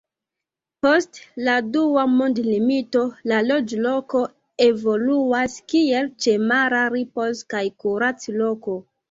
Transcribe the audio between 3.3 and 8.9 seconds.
la loĝloko evoluas kiel ĉemara ripoz- kaj kurac-loko.